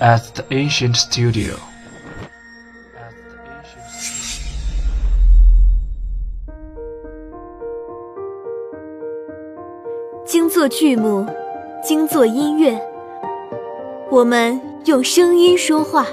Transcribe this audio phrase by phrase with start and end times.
[0.00, 1.54] at the ancient studio.
[10.24, 11.26] 精作剧目，
[11.82, 12.80] 精作音乐，
[14.10, 16.06] 我们用声音说话。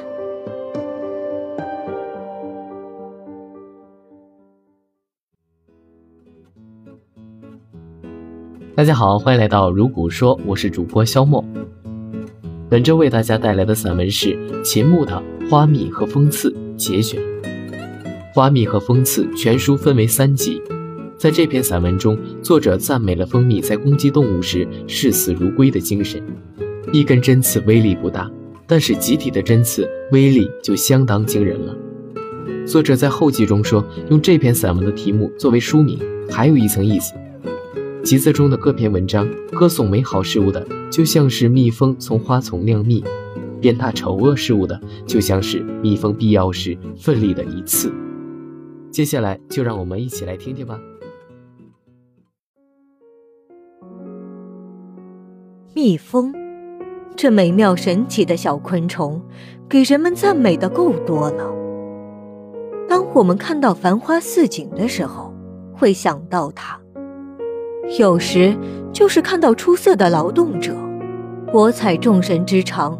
[8.75, 11.43] 大家好，欢迎来到如古说，我是主播肖墨。
[12.71, 17.21] 本周为大家带来的散文是秦牧的《花蜜和风刺》节选。
[18.34, 20.62] 《花蜜和风刺》全书分为三集，
[21.17, 26.23] 在这篇散文中，作者赞美了蜂蜜在攻击动物时视死如归的精神。
[26.93, 28.31] 一根针刺威力不大，
[28.65, 31.76] 但是集体的针刺威力就相当惊人了。
[32.65, 37.15] 作者在后记中说，用这篇散文的题目作为书名，还有一层意思。
[38.04, 43.04] 集子中的各篇文章歌颂美好事物的，就像是蜜蜂从花丛酿蜜；
[43.62, 47.93] 鞭挞丑恶事物的，就像是蜜蜂必要时奋力的一刺。
[48.90, 50.80] 接下来就让我们一起来听听吧。
[55.76, 56.34] 蜜蜂，
[57.15, 59.21] 这美妙神奇的小昆虫，
[59.70, 61.54] 给人们赞美的够多了。
[62.90, 65.31] 当我们看到繁花似锦的时候，
[65.72, 66.81] 会想到它。
[68.00, 68.56] 有时
[68.94, 70.75] 就是看到出色的劳动者，
[71.51, 72.97] 博采众神之长，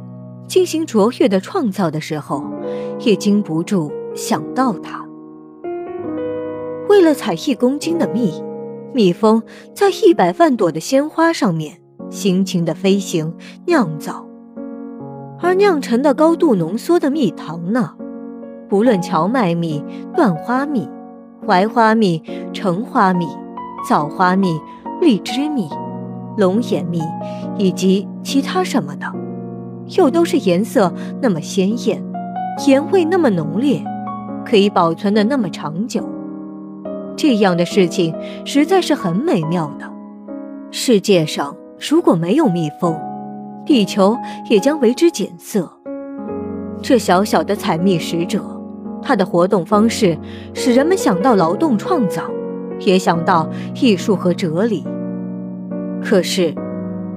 [0.48, 2.44] 进行卓越的创造的时候，
[3.00, 5.06] 也禁不住想到它。
[6.90, 8.44] 为了采一公斤的蜜，
[8.94, 9.42] 蜜蜂
[9.74, 13.34] 在一百万朵的鲜花上面辛勤的飞行
[13.66, 14.26] 酿造，
[15.40, 17.94] 而酿成的高度浓缩的蜜糖呢，
[18.68, 19.82] 不论荞麦蜜、
[20.18, 20.90] 椴花蜜、
[21.46, 22.22] 槐花蜜、
[22.52, 23.28] 橙花蜜。
[23.88, 24.60] 枣花蜜、
[25.00, 25.70] 荔枝蜜、
[26.38, 27.02] 龙眼蜜，
[27.58, 29.12] 以及其他什么的，
[29.98, 32.04] 又都是颜色那么鲜艳，
[32.58, 33.84] 甜味那么浓烈，
[34.46, 36.08] 可以保存的那么长久。
[37.18, 38.16] 这样的事情
[38.46, 39.86] 实在是很美妙的。
[40.72, 42.98] 世界上如果没有蜜蜂，
[43.66, 44.18] 地球
[44.50, 45.72] 也将为之减色。
[46.82, 48.42] 这小小的采蜜使者，
[49.04, 50.18] 他的活动方式
[50.54, 52.24] 使人们想到劳动创造。
[52.86, 54.84] 也想到艺术和哲理，
[56.04, 56.54] 可是，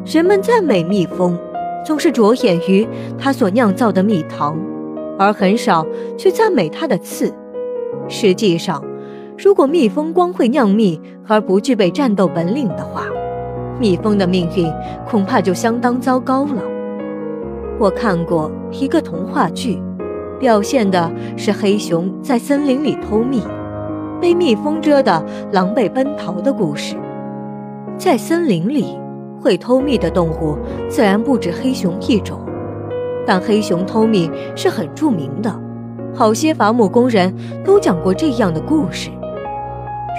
[0.05, 1.39] 人们赞美蜜蜂，
[1.85, 2.87] 总是着眼于
[3.19, 4.59] 它所酿造的蜜糖，
[5.19, 5.87] 而很少
[6.17, 7.33] 去赞美它的刺。
[8.09, 8.85] 实际上，
[9.39, 13.07] 如果蜜蜂光会酿蜜而不具备战斗本领的话，
[13.81, 14.71] 蜜蜂的命运
[15.09, 16.63] 恐怕就相当糟糕了。
[17.79, 19.83] 我看过一个童话剧，
[20.39, 23.43] 表现的是黑熊在森林里偷蜜。
[24.25, 26.97] 被蜜蜂蛰得狼狈奔逃的故事，
[27.99, 28.99] 在森林里
[29.39, 30.57] 会偷蜜的动物
[30.89, 32.41] 自然不止黑熊一种，
[33.27, 35.55] 但黑熊偷蜜是很著名的，
[36.15, 37.37] 好些伐木工人
[37.67, 39.11] 都讲过这样的故事。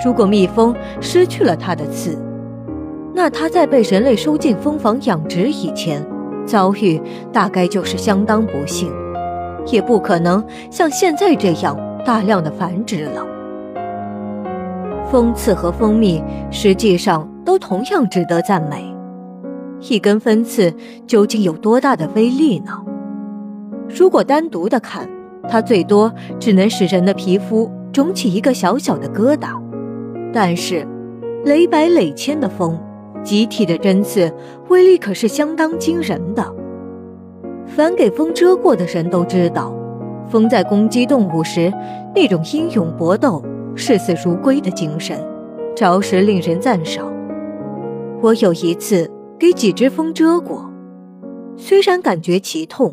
[0.05, 0.71] 如果蜜蜂
[1.01, 2.15] 失去了它的刺，
[3.11, 5.99] 那它在被人类收进蜂房养殖以前，
[6.45, 7.01] 遭遇
[7.33, 8.87] 大概就是相当不幸，
[9.65, 13.25] 也不可能像现在这样大量的繁殖了。
[15.11, 16.21] 蜂刺和蜂蜜
[16.51, 18.83] 实际上都同样值得赞美。
[19.81, 20.73] 一根分刺
[21.05, 22.71] 究竟有多大的威力呢？
[23.87, 25.07] 如果单独的看，
[25.47, 29.49] 它最多只能使人的皮肤肿起一个小小的疙瘩。
[30.33, 30.85] 但是，
[31.43, 32.77] 累百累千的蜂，
[33.23, 34.33] 集体的针刺，
[34.69, 36.43] 威力可是相当惊人的。
[37.67, 39.73] 凡给蜂蛰过的人都知道，
[40.27, 41.71] 蜂在攻击动物时
[42.15, 43.43] 那种英勇搏斗。
[43.75, 45.19] 视死如归的精神，
[45.75, 47.11] 着实令人赞赏。
[48.21, 50.67] 我有一次给几只蜂蛰过，
[51.57, 52.91] 虽然感觉奇痛，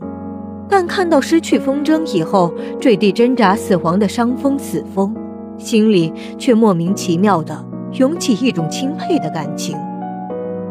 [0.68, 5.14] 但看到失去风筝以后坠地挣扎死亡的伤风死蜂，
[5.56, 9.76] 心里却莫名其妙的涌起一种钦佩的感情。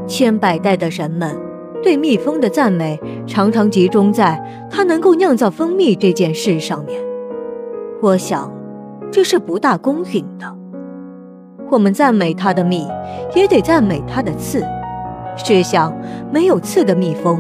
[0.05, 1.35] 千百代的人们
[1.81, 4.37] 对蜜蜂的赞美，常常集中在
[4.69, 7.01] 它能够酿造蜂蜜这件事上面。
[8.01, 8.60] 我想。
[9.11, 10.55] 这是不大公允的。
[11.69, 12.87] 我们赞美它的蜜，
[13.35, 14.65] 也得赞美它的刺。
[15.35, 15.93] 试想，
[16.31, 17.39] 没有刺的蜜蜂，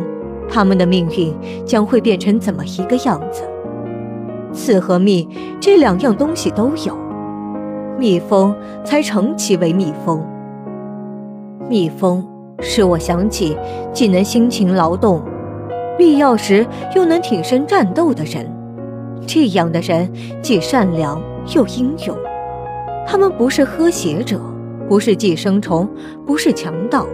[0.49, 1.33] 它们的命运
[1.65, 3.43] 将会变成怎么一个样子？
[4.53, 5.27] 刺和蜜
[5.61, 6.97] 这两样东西都有，
[7.97, 8.53] 蜜蜂
[8.83, 10.21] 才称其为蜜蜂。
[11.69, 12.25] 蜜蜂
[12.59, 13.57] 使我想起
[13.93, 15.21] 既能辛勤劳动，
[15.97, 16.65] 必要时
[16.95, 18.45] 又能挺身战斗的人。
[19.25, 21.21] 这样的人既善良。
[21.55, 22.17] 又英勇，
[23.05, 24.39] 他们不是喝血者，
[24.87, 25.89] 不是寄生虫，
[26.25, 27.05] 不是强盗，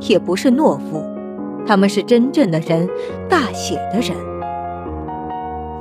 [0.00, 1.02] 也不是懦夫，
[1.66, 2.88] 他们是真正的人，
[3.28, 4.16] 大写的人。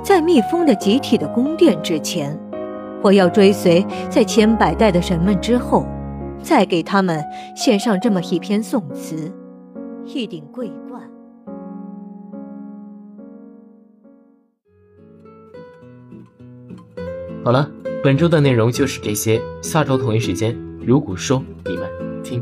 [0.03, 2.39] 在蜜蜂的集体的宫殿之前，
[3.01, 5.85] 我要追随在千百代的神们之后，
[6.41, 7.23] 再给他们
[7.55, 9.31] 献上这么一篇宋词，
[10.05, 11.01] 一顶桂冠。
[17.43, 17.69] 好了，
[18.01, 21.89] 本周的内容就是这些，下周同一时间，如果说你们
[22.23, 22.41] 听。